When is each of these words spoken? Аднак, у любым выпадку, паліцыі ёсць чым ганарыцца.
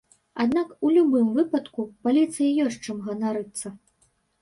Аднак, 0.43 0.71
у 0.87 0.93
любым 0.95 1.27
выпадку, 1.37 1.87
паліцыі 2.09 2.59
ёсць 2.67 2.83
чым 2.89 3.07
ганарыцца. 3.07 3.67